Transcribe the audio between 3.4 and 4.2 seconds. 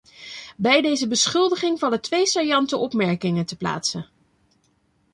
te plaatsen.